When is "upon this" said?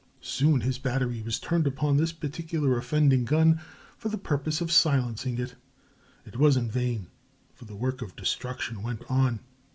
1.67-2.11